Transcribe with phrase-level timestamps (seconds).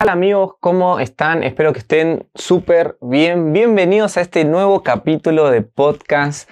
[0.00, 0.54] Hola amigos?
[0.60, 1.42] ¿Cómo están?
[1.42, 3.52] Espero que estén súper bien.
[3.52, 6.48] Bienvenidos a este nuevo capítulo de podcast.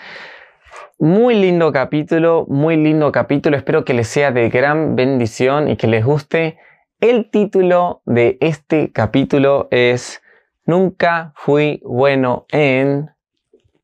[0.99, 3.56] Muy lindo capítulo, muy lindo capítulo.
[3.56, 6.59] Espero que les sea de gran bendición y que les guste.
[6.98, 10.22] El título de este capítulo es
[10.65, 13.13] Nunca fui bueno en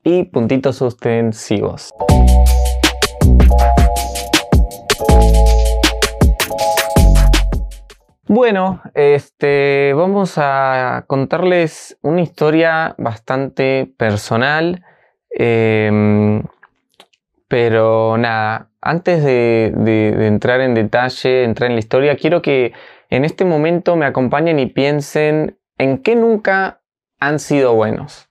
[0.02, 1.94] y puntitos suspensivos.
[8.43, 14.85] Bueno, este, vamos a contarles una historia bastante personal,
[15.30, 16.43] em,
[17.46, 22.72] pero nada, antes de, de, entrar en detalle, entrar en la historia, quiero que
[23.11, 26.80] en este momento me acompañen y piensen en qué nunca
[27.21, 28.29] han sido buenos.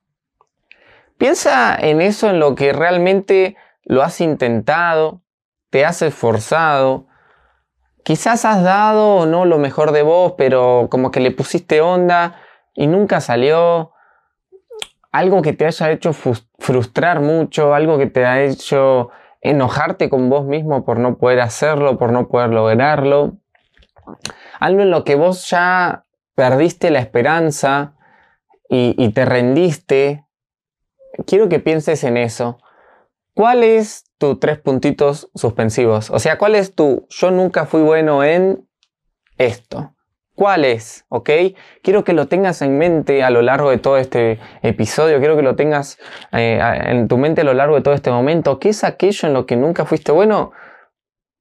[1.18, 5.21] Piensa en eso, en lo que realmente lo has intentado,
[5.70, 7.07] te has esforzado,
[8.04, 12.41] quizás has dado o no lo mejor de vos, pero como que le pusiste onda
[12.74, 13.94] y nunca salió.
[15.12, 19.10] Algo que te haya hecho frustrar mucho, algo que te ha hecho
[19.41, 23.34] enojarte con vos mismo por no poder hacerlo, por no poder lograrlo.
[24.60, 26.05] Algo en lo que vos ya
[26.36, 27.96] perdiste la esperanza
[28.70, 30.26] y, y te rendiste.
[31.26, 32.58] Quiero que pienses en eso.
[33.34, 36.12] ¿Cuál es tu tres puntitos suspensivos?
[36.12, 38.70] O sea, ¿cuál es tu yo nunca fui bueno en
[39.38, 39.96] esto?
[40.36, 41.05] ¿Cuál es?
[41.10, 41.32] ¿Ok?
[41.82, 45.42] Quiero que lo tengas en mente a lo largo de todo este episodio, quiero que
[45.42, 45.98] lo tengas
[46.32, 48.60] eh, en tu mente a lo largo de todo este momento.
[48.60, 50.52] ¿Qué es aquello en lo que nunca fuiste bueno?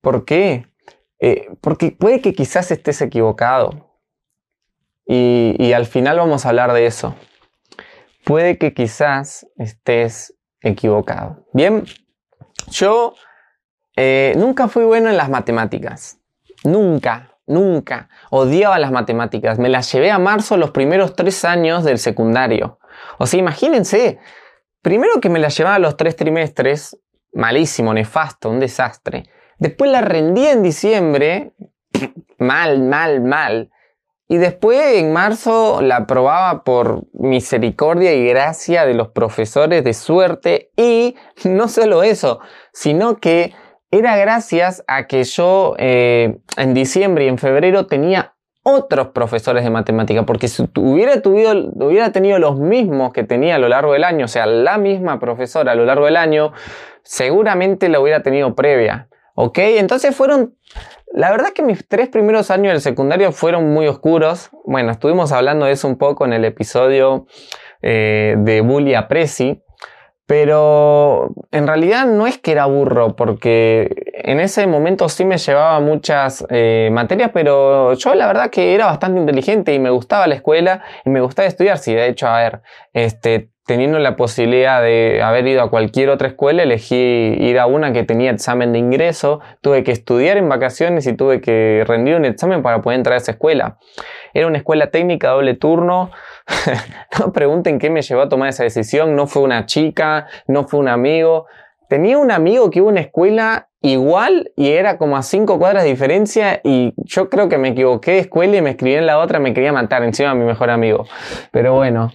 [0.01, 0.67] ¿Por qué?
[1.19, 3.89] Eh, porque puede que quizás estés equivocado.
[5.05, 7.17] Y al final vamos a hablar de eso.
[8.25, 11.45] Puede que quizás estés equivocado.
[11.53, 11.85] Bien,
[12.71, 13.15] yo
[13.97, 16.19] eh, nunca fui bueno en las matemáticas.
[16.65, 18.09] Nunca, nunca.
[18.31, 19.59] Odiaba las matemáticas.
[19.59, 22.79] Me las llevé a marzo los primeros tres años del secundario.
[23.19, 24.19] O sea, imagínense,
[24.83, 26.99] primero que me las llevaba los tres trimestres,
[27.33, 29.25] malísimo, nefasto, un desastre.
[29.59, 31.53] Después la rendí en diciembre,
[32.39, 33.71] mal, mal, mal.
[34.31, 40.71] Y después en marzo la aprobaba por misericordia y gracia de los profesores de suerte.
[40.77, 42.39] Y no solo eso,
[42.73, 43.53] sino que
[43.91, 49.71] era gracias a que yo eh, en diciembre y en febrero tenía otros profesores de
[49.71, 54.27] matemática, porque si hubiera, hubiera tenido los mismos que tenía a lo largo del año,
[54.27, 56.53] o sea, la misma profesora a lo largo del año,
[57.03, 59.10] seguramente la hubiera tenido previa.
[59.43, 59.59] ¿Ok?
[59.59, 60.55] Entonces fueron
[61.13, 64.51] la verdad que mis tres primeros años del secundario fueron muy oscuros.
[64.65, 67.27] Bueno, estuvimos hablando de eso un poco en el episodio
[67.83, 69.63] eh, de Bully a Prezi.
[70.31, 75.81] Pero en realidad no es que era burro, porque en ese momento sí me llevaba
[75.81, 80.37] muchas eh, materias, pero yo la verdad que era bastante inteligente y me gustaba la
[80.37, 81.79] escuela y me gustaba estudiar.
[81.79, 82.61] Sí, de hecho, a ver,
[82.93, 87.93] este, teniendo la posibilidad de haber ido a cualquier otra escuela, elegí ir a una
[87.93, 92.25] que tenía examen de ingreso, tuve que estudiar en vacaciones y tuve que rendir un
[92.25, 93.79] examen para poder entrar a esa escuela.
[94.33, 96.13] Era una escuela técnica doble turno.
[97.19, 100.81] no pregunten qué me llevó a tomar esa decisión, no fue una chica, no fue
[100.81, 101.47] un amigo.
[101.89, 105.85] Tenía un amigo que iba a una escuela igual y era como a cinco cuadras
[105.85, 109.19] de diferencia y yo creo que me equivoqué de escuela y me escribí en la
[109.19, 111.07] otra, me quería matar encima a mi mejor amigo.
[111.51, 112.13] Pero bueno,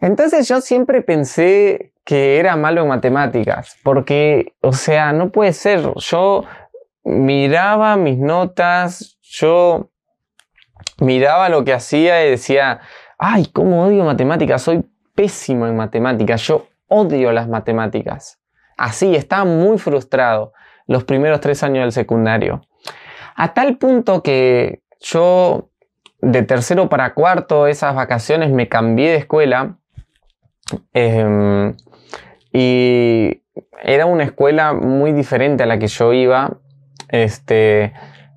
[0.00, 5.80] entonces yo siempre pensé que era malo en matemáticas, porque, o sea, no puede ser.
[5.96, 6.44] Yo
[7.04, 9.90] miraba mis notas, yo
[10.98, 12.80] miraba lo que hacía y decía,
[13.24, 18.40] ay, cómo odio matemáticas, soy pésimo en matemáticas, yo odio las matemáticas.
[18.76, 20.52] Así, estaba muy frustrado
[20.86, 22.62] los primeros tres años del secundario.
[23.36, 25.70] A tal punto que yo
[26.20, 29.78] de tercero para cuarto, esas vacaciones, me cambié de escuela
[30.92, 31.74] Em,
[32.52, 33.42] y
[33.82, 36.58] era una escuela muy diferente a la que yo iba.
[37.08, 37.92] Este,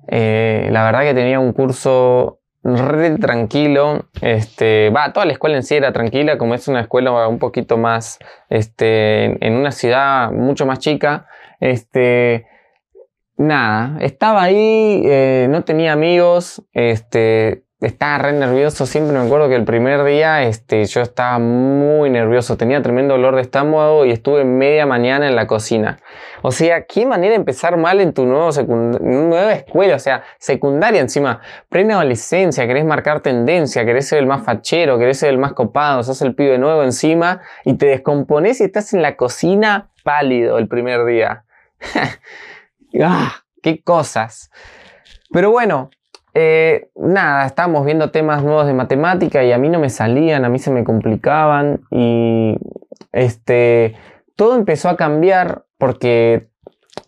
[0.08, 2.37] eh, la verdad que tenía un curso
[2.76, 4.06] re tranquilo.
[4.20, 7.76] Este, va, toda la escuela en sí era tranquila, como es una escuela un poquito
[7.78, 8.18] más,
[8.50, 11.26] este, en una ciudad mucho más chica.
[11.60, 12.46] Este,
[13.36, 18.86] nada, estaba ahí, eh, no tenía amigos, este, estaba re nervioso.
[18.86, 22.56] Siempre me acuerdo que el primer día este, yo estaba muy nervioso.
[22.56, 26.00] Tenía tremendo dolor de estómago y estuve media mañana en la cocina.
[26.42, 28.50] O sea, qué manera de empezar mal en tu nuevo
[29.00, 29.94] nueva escuela.
[29.94, 31.40] O sea, secundaria encima.
[31.68, 36.02] Plena adolescencia, querés marcar tendencia, querés ser el más fachero, querés ser el más copado,
[36.02, 40.66] sos el pibe nuevo encima y te descompones y estás en la cocina pálido el
[40.66, 41.44] primer día.
[43.02, 43.44] ¡Ah!
[43.62, 44.50] ¡Qué cosas!
[45.30, 45.90] Pero bueno,
[46.34, 50.48] eh, nada, estábamos viendo temas nuevos de matemática y a mí no me salían, a
[50.48, 52.56] mí se me complicaban y
[53.12, 53.96] este,
[54.36, 56.48] todo empezó a cambiar porque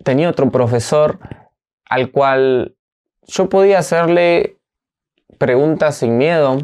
[0.04, 1.18] tenía otro profesor
[1.88, 2.76] al cual
[3.26, 4.58] yo podía hacerle
[5.38, 6.58] preguntas sin miedo.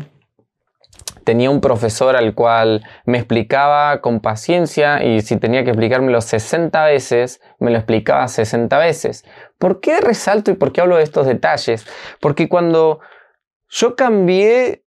[1.27, 6.85] Tenía un profesor al cual me explicaba con paciencia y si tenía que explicármelo 60
[6.85, 9.25] veces, me lo explicaba 60 veces.
[9.59, 11.85] ¿Por qué resalto y por qué hablo de estos detalles?
[12.21, 13.01] Porque cuando
[13.69, 14.85] yo cambié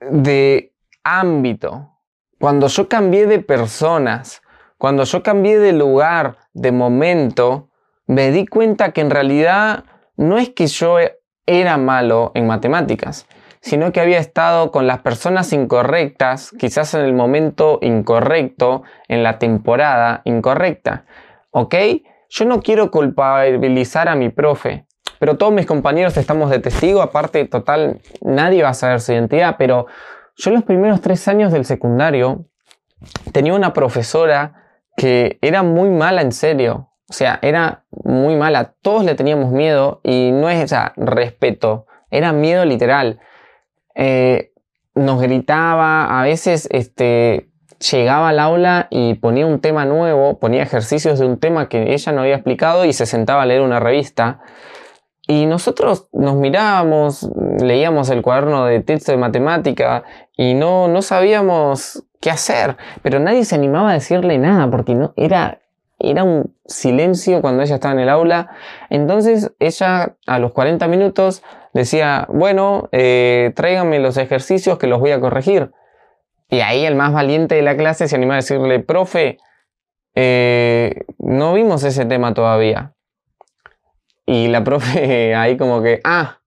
[0.00, 0.74] de
[1.04, 1.92] ámbito,
[2.40, 4.42] cuando yo cambié de personas,
[4.78, 7.70] cuando yo cambié de lugar, de momento,
[8.08, 9.84] me di cuenta que en realidad
[10.16, 10.96] no es que yo
[11.46, 13.28] era malo en matemáticas,
[13.60, 19.38] sino que había estado con las personas incorrectas, quizás en el momento incorrecto, en la
[19.38, 21.04] temporada incorrecta.
[21.50, 21.74] ¿Ok?
[22.28, 24.86] Yo no quiero culpabilizar a mi profe,
[25.18, 29.56] pero todos mis compañeros estamos de testigo, aparte total, nadie va a saber su identidad,
[29.58, 29.86] pero
[30.36, 32.46] yo los primeros tres años del secundario
[33.32, 34.60] tenía una profesora
[34.96, 36.90] que era muy mala en serio.
[37.08, 38.74] O sea, era muy mala.
[38.82, 43.20] Todos le teníamos miedo y no es esa respeto, era miedo literal.
[44.02, 44.54] Eh,
[44.94, 47.50] nos gritaba, a veces este,
[47.92, 52.10] llegaba al aula y ponía un tema nuevo, ponía ejercicios de un tema que ella
[52.12, 54.40] no había explicado y se sentaba a leer una revista.
[55.28, 57.30] Y nosotros nos mirábamos,
[57.60, 60.02] leíamos el cuaderno de texto de matemática
[60.34, 65.12] y no, no sabíamos qué hacer, pero nadie se animaba a decirle nada porque no,
[65.16, 65.59] era,
[66.00, 68.50] era un silencio cuando ella estaba en el aula.
[68.88, 71.42] Entonces ella a los 40 minutos
[71.74, 75.70] decía, bueno, eh, tráiganme los ejercicios que los voy a corregir.
[76.48, 79.38] Y ahí el más valiente de la clase se animaba a decirle, profe,
[80.14, 82.94] eh, no vimos ese tema todavía.
[84.26, 86.39] Y la profe ahí como que, ah,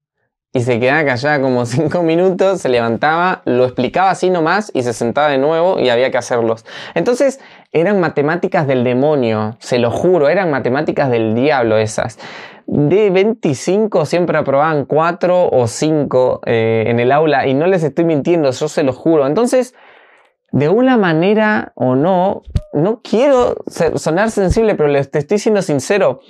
[0.54, 4.94] y se quedaba callada como cinco minutos, se levantaba, lo explicaba así nomás y se
[4.94, 6.64] sentaba de nuevo y había que hacerlos.
[6.94, 7.40] Entonces
[7.72, 12.20] eran matemáticas del demonio, se lo juro, eran matemáticas del diablo esas.
[12.68, 18.06] De 25 siempre aprobaban 4 o 5 eh, en el aula y no les estoy
[18.06, 19.26] mintiendo, yo se lo juro.
[19.26, 19.74] Entonces,
[20.52, 26.22] de una manera o no, no quiero sonar sensible, pero les estoy siendo sincero,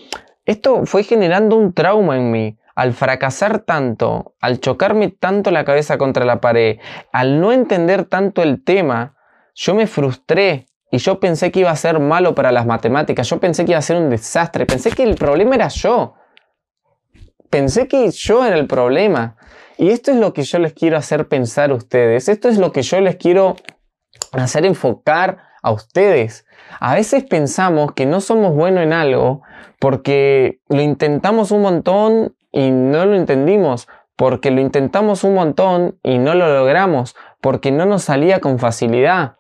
[0.46, 5.98] esto fue generando un trauma en mí al fracasar tanto, al chocarme tanto la cabeza
[5.98, 6.80] contra la pared,
[7.12, 9.16] al no entender tanto el tema,
[9.54, 13.40] yo me frustré y yo pensé que iba a ser malo para las matemáticas, yo
[13.40, 16.16] pensé que iba a ser un desastre, pensé que el problema era yo.
[17.50, 19.38] Pensé que yo era el problema.
[19.78, 22.72] Y esto es lo que yo les quiero hacer pensar a ustedes, esto es lo
[22.72, 23.56] que yo les quiero
[24.32, 26.46] hacer enfocar a ustedes.
[26.80, 29.42] A veces pensamos que no somos buenos en algo
[29.80, 36.20] porque lo intentamos un montón y no lo entendimos, porque lo intentamos un montón y
[36.20, 39.36] no lo logramos, porque no nos salía con facilidad.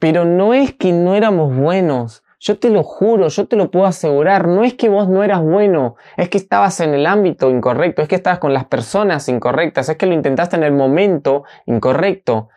[0.00, 3.84] Pero no es que no éramos buenos, yo te lo juro, yo te lo puedo
[3.84, 8.00] asegurar, no es que vos no eras bueno, es que estabas en el ámbito incorrecto,
[8.00, 12.48] es que estabas con las personas incorrectas, es que lo intentaste en el momento incorrecto.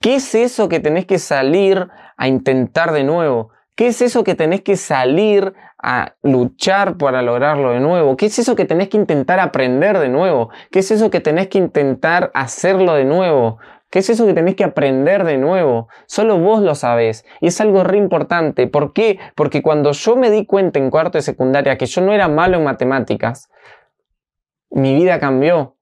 [0.00, 1.88] ¿Qué es eso que tenés que salir
[2.18, 3.50] a intentar de nuevo?
[3.74, 8.16] ¿Qué es eso que tenés que salir a luchar para lograrlo de nuevo?
[8.16, 10.50] ¿Qué es eso que tenés que intentar aprender de nuevo?
[10.70, 13.58] ¿Qué es eso que tenés que intentar hacerlo de nuevo?
[13.90, 15.88] ¿Qué es eso que tenés que aprender de nuevo?
[16.06, 17.24] Solo vos lo sabés.
[17.40, 18.66] Y es algo re importante.
[18.66, 19.18] ¿Por qué?
[19.34, 22.56] Porque cuando yo me di cuenta en cuarto de secundaria que yo no era malo
[22.56, 23.50] en matemáticas,
[24.70, 25.76] mi vida cambió.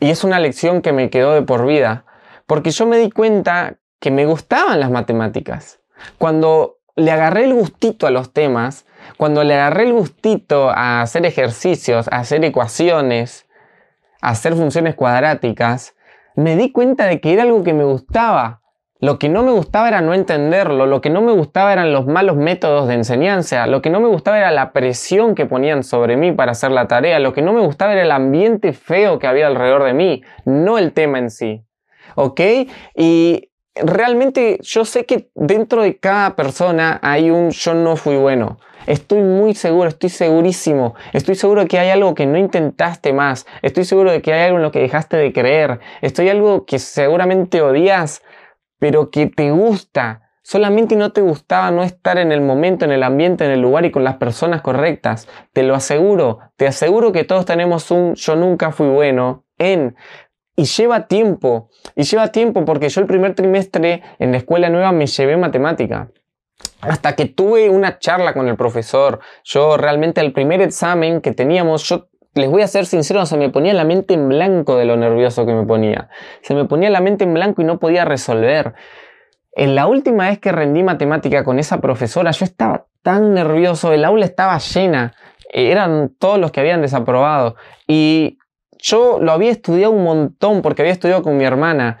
[0.00, 2.04] Y es una lección que me quedó de por vida.
[2.46, 5.80] Porque yo me di cuenta que me gustaban las matemáticas.
[6.18, 8.86] Cuando le agarré el gustito a los temas,
[9.18, 13.46] cuando le agarré el gustito a hacer ejercicios, a hacer ecuaciones,
[14.22, 15.94] a hacer funciones cuadráticas,
[16.34, 18.62] me di cuenta de que era algo que me gustaba.
[18.98, 22.06] Lo que no me gustaba era no entenderlo, lo que no me gustaba eran los
[22.06, 26.16] malos métodos de enseñanza, lo que no me gustaba era la presión que ponían sobre
[26.16, 29.26] mí para hacer la tarea, lo que no me gustaba era el ambiente feo que
[29.26, 31.62] había alrededor de mí, no el tema en sí.
[32.14, 32.40] ¿Ok?
[32.94, 33.50] Y
[33.82, 38.58] realmente yo sé que dentro de cada persona hay un yo no fui bueno.
[38.86, 40.94] Estoy muy seguro, estoy segurísimo.
[41.12, 43.46] Estoy seguro de que hay algo que no intentaste más.
[43.62, 45.80] Estoy seguro de que hay algo en lo que dejaste de creer.
[46.02, 48.22] Estoy algo que seguramente odias,
[48.78, 50.22] pero que te gusta.
[50.42, 53.84] Solamente no te gustaba no estar en el momento, en el ambiente, en el lugar
[53.84, 55.26] y con las personas correctas.
[55.52, 56.38] Te lo aseguro.
[56.54, 59.96] Te aseguro que todos tenemos un yo nunca fui bueno en
[60.56, 64.90] y lleva tiempo, y lleva tiempo porque yo el primer trimestre en la escuela nueva
[64.92, 66.10] me llevé matemática.
[66.80, 71.86] Hasta que tuve una charla con el profesor, yo realmente el primer examen que teníamos,
[71.88, 74.96] yo les voy a ser sincero, se me ponía la mente en blanco de lo
[74.96, 76.08] nervioso que me ponía.
[76.42, 78.74] Se me ponía la mente en blanco y no podía resolver.
[79.52, 84.04] En la última vez que rendí matemática con esa profesora, yo estaba tan nervioso, el
[84.04, 85.14] aula estaba llena,
[85.50, 87.56] eran todos los que habían desaprobado.
[87.86, 88.38] Y
[88.78, 91.98] yo lo había estudiado un montón porque había estudiado con mi hermana.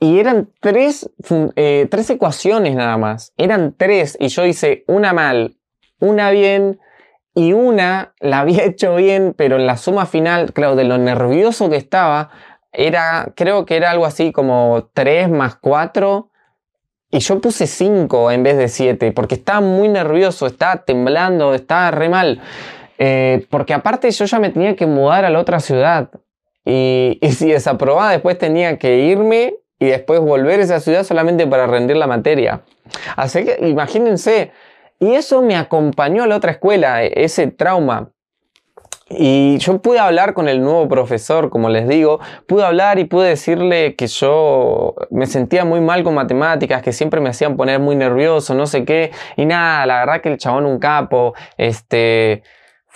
[0.00, 1.10] Y eran tres,
[1.56, 3.32] eh, tres ecuaciones nada más.
[3.36, 5.56] Eran tres y yo hice una mal,
[5.98, 6.78] una bien
[7.34, 11.68] y una la había hecho bien, pero en la suma final, claro, de lo nervioso
[11.68, 12.30] que estaba,
[12.72, 16.30] era, creo que era algo así como 3 más 4
[17.10, 21.90] y yo puse 5 en vez de 7 porque estaba muy nervioso, estaba temblando, estaba
[21.90, 22.40] re mal.
[22.98, 26.10] Eh, porque aparte yo ya me tenía que mudar a la otra ciudad
[26.64, 31.46] y, y si desaprobaba después tenía que irme y después volver a esa ciudad solamente
[31.46, 32.62] para rendir la materia.
[33.16, 34.50] Así que imagínense,
[34.98, 38.10] y eso me acompañó a la otra escuela, e, ese trauma.
[39.10, 43.28] Y yo pude hablar con el nuevo profesor, como les digo, pude hablar y pude
[43.28, 47.96] decirle que yo me sentía muy mal con matemáticas, que siempre me hacían poner muy
[47.96, 52.42] nervioso, no sé qué, y nada, la verdad que el chabón un capo, este,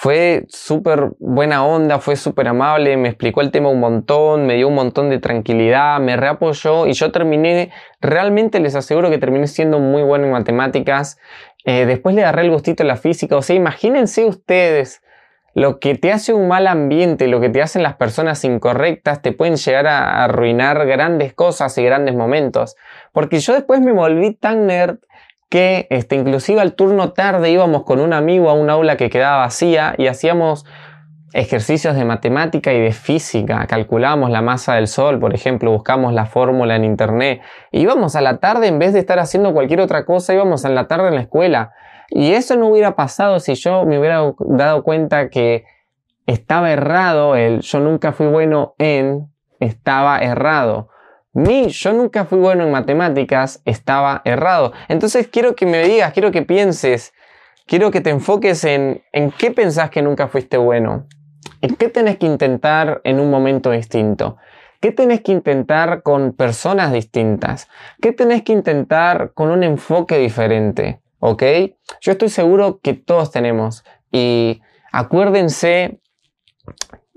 [0.02, 4.66] fue súper buena onda, fue súper amable, me explicó el tema un montón, me dio
[4.66, 9.78] un montón de tranquilidad, me reapoyó y yo terminé, realmente les aseguro que terminé siendo
[9.78, 11.20] muy bueno en matemáticas.
[11.64, 15.04] Eh, después le agarré el gustito a la física, o sea, imagínense ustedes
[15.54, 19.30] lo que te hace un mal ambiente, lo que te hacen las personas incorrectas, te
[19.30, 22.74] pueden llegar a arruinar grandes cosas y grandes momentos.
[23.12, 24.98] Porque yo después me volví tan nerd
[25.52, 29.36] que este, inclusive al turno tarde íbamos con un amigo a un aula que quedaba
[29.36, 30.64] vacía y hacíamos
[31.34, 36.24] ejercicios de matemática y de física, calculábamos la masa del sol, por ejemplo, buscamos la
[36.24, 40.32] fórmula en internet, íbamos a la tarde en vez de estar haciendo cualquier otra cosa,
[40.32, 41.72] íbamos a la tarde en la escuela.
[42.08, 45.64] Y eso no hubiera pasado si yo me hubiera dado cuenta que
[46.24, 49.28] estaba errado el yo nunca fui bueno en,
[49.60, 50.88] estaba errado
[51.32, 54.72] mi yo nunca fui bueno en matemáticas estaba errado.
[54.88, 57.14] Entonces quiero que me digas, quiero que pienses,
[57.66, 61.06] quiero que te enfoques en, en qué pensás que nunca fuiste bueno.
[61.62, 64.36] ¿En qué tenés que intentar en un momento distinto?
[64.80, 67.68] ¿Qué tenés que intentar con personas distintas?
[68.00, 71.00] ¿Qué tenés que intentar con un enfoque diferente?
[71.20, 71.42] ¿Ok?
[72.00, 73.84] Yo estoy seguro que todos tenemos.
[74.10, 74.60] Y
[74.90, 76.00] acuérdense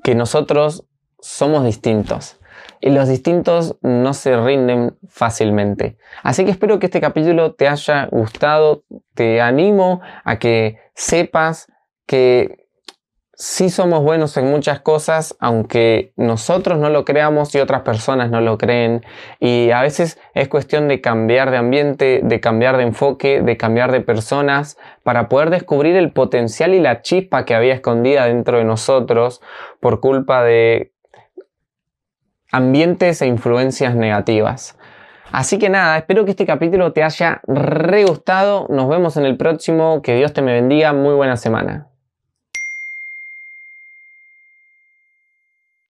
[0.03, 0.85] que nosotros
[1.19, 2.39] somos distintos
[2.81, 5.97] y los distintos no se rinden fácilmente.
[6.23, 11.71] Así que espero que este capítulo te haya gustado, te animo a que sepas
[12.05, 12.65] que
[13.35, 18.41] sí somos buenos en muchas cosas, aunque nosotros no lo creamos y otras personas no
[18.41, 19.03] lo creen.
[19.39, 23.91] Y a veces es cuestión de cambiar de ambiente, de cambiar de enfoque, de cambiar
[23.91, 28.63] de personas, para poder descubrir el potencial y la chispa que había escondida dentro de
[28.63, 29.41] nosotros
[29.79, 30.93] por culpa de
[32.55, 34.77] ambientes e influencias negativas.
[35.31, 38.67] Así que nada, espero que este capítulo te haya re gustado.
[38.69, 40.01] Nos vemos en el próximo.
[40.01, 40.93] Que Dios te me bendiga.
[40.93, 41.87] Muy buena semana.